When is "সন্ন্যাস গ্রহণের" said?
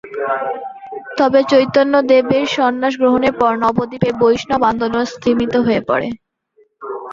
2.55-3.33